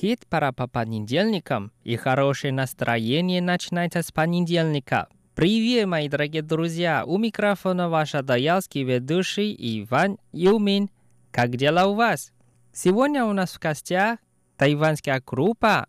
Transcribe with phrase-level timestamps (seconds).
[0.00, 5.08] Хит пора по понедельникам, и хорошее настроение начинается с понедельника.
[5.34, 7.04] Привет, мои дорогие друзья!
[7.04, 10.88] У микрофона ваш адаялский ведущий Иван Юмин.
[11.30, 12.32] Как дела у вас?
[12.72, 14.18] Сегодня у нас в гостях
[14.56, 15.86] тайванская группа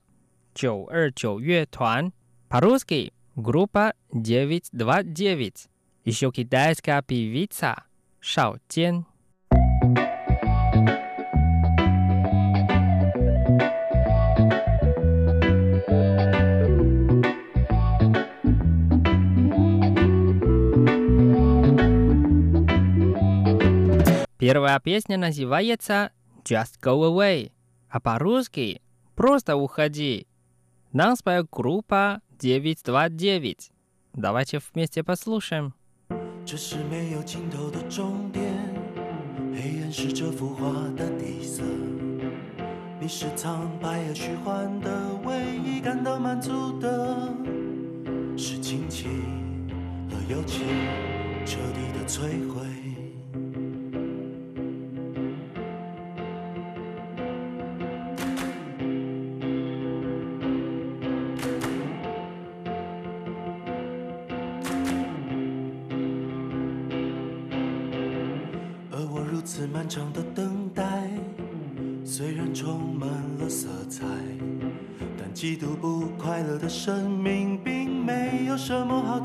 [0.56, 2.12] 929乐团,
[2.50, 5.70] по-русски группа 929,
[6.04, 7.86] еще китайская певица
[8.20, 9.06] Шао Тен.
[24.41, 26.11] Первая песня называется
[26.45, 27.53] Just Go Away,
[27.89, 28.83] а по-русски
[29.15, 30.27] «Просто уходи».
[30.93, 33.71] Нам споет группа 929.
[34.15, 35.73] Давайте вместе послушаем.
[36.45, 38.45] 这是没有尽头的终点，
[39.53, 41.63] 黑暗是这幅画的底色。
[43.01, 47.35] 你是苍白而虚幻的，唯一感到满足的
[48.37, 49.09] 是亲情
[50.11, 50.63] 和友情
[51.45, 52.70] 彻底的摧毁。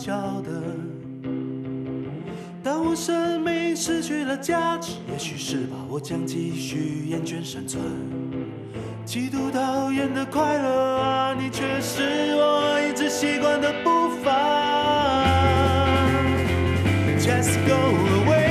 [0.06, 0.62] 什么好叫的。
[2.62, 7.82] 当我生命失去了价值，也许是吧，我将继续厌倦生存。
[9.04, 14.30] 极度讨厌的快乐啊，你却是我一直习惯的步伐。
[17.18, 18.45] Just go away。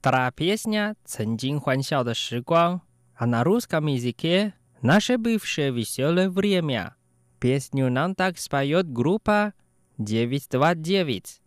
[0.00, 2.80] Вторая песня «Цинджин Хуансяо да Шигуан»,
[3.14, 6.96] а на русском языке «Наше бывшее веселое время».
[7.38, 9.52] Песню нам так споет группа
[9.98, 11.42] 929.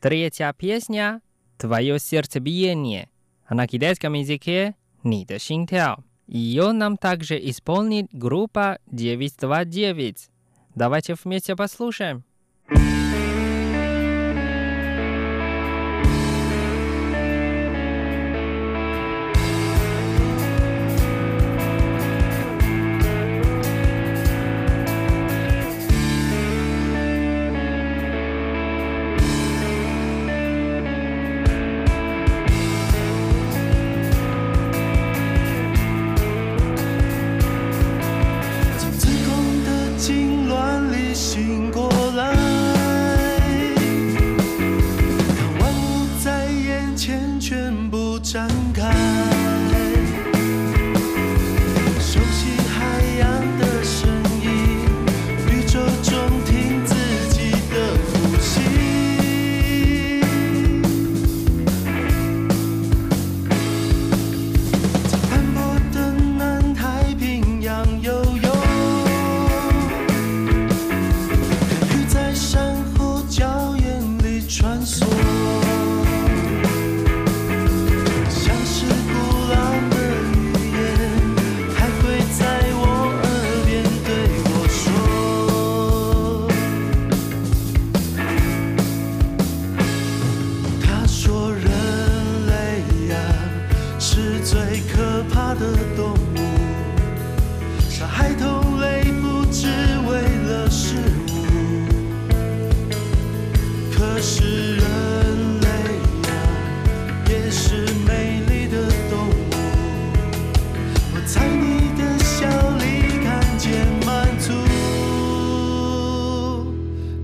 [0.00, 1.20] Третья песня
[1.58, 3.10] «Твое сердцебиение»,
[3.44, 6.04] а на китайском языке «Ни de синтяо».
[6.28, 10.28] Ее нам также исполнит группа 929.
[10.76, 12.22] Давайте вместе послушаем.
[107.50, 109.32] 是美丽的动物。
[111.14, 112.46] 我在你的笑
[112.78, 114.52] 里看见满足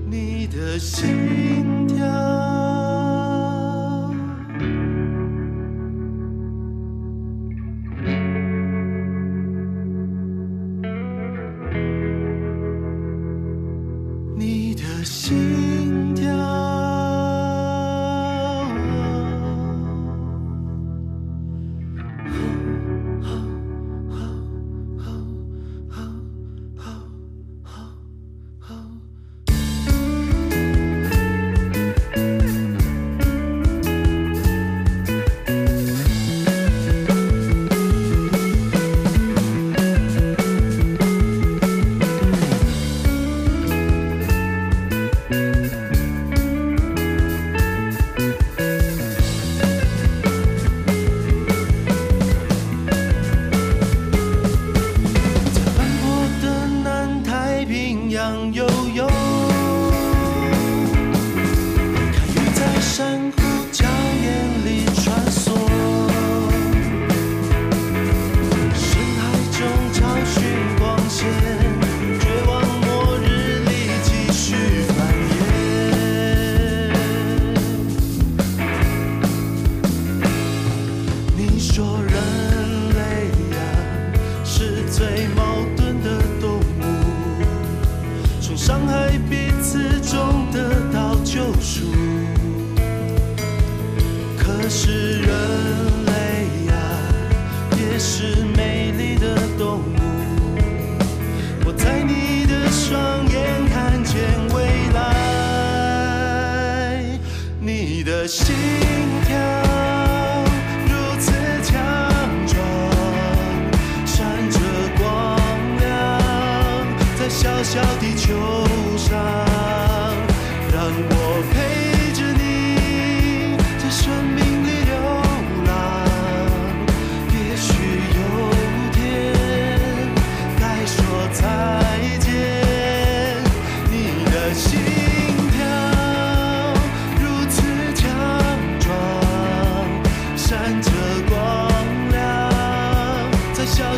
[0.09, 1.52] 你的心。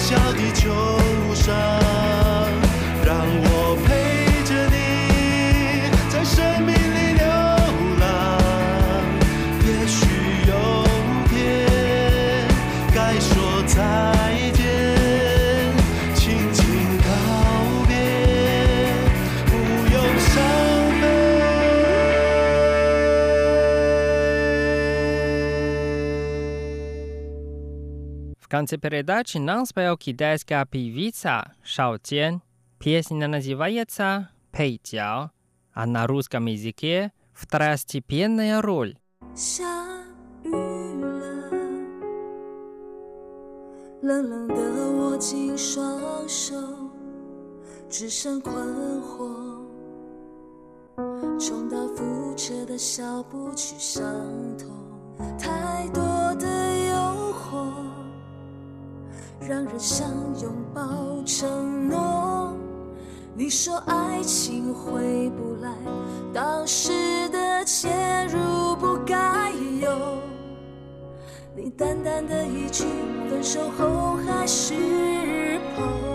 [0.07, 0.69] 小地球
[1.33, 1.84] 上。
[28.55, 32.41] конце передачи нам спел китайская певица Шао Тен.
[32.79, 35.31] Песня называется «Пэй Тяо»,
[35.73, 38.95] а на русском языке «Второстепенная роль».
[44.01, 44.55] 冷冷的
[44.93, 46.55] 握紧双手，
[47.89, 48.55] 只剩困
[49.01, 49.65] 惑。
[51.37, 54.01] 重蹈覆辙的小步去伤
[54.57, 54.69] 痛，
[55.37, 56.14] 太多。
[59.47, 60.09] 让人想
[60.41, 60.81] 拥抱
[61.23, 62.57] 承诺。
[63.35, 65.69] 你说爱情回不来，
[66.33, 67.89] 当时的介
[68.31, 70.17] 入不该有。
[71.55, 72.85] 你淡淡的一句
[73.29, 74.73] 分手后还是
[75.75, 76.14] 朋友。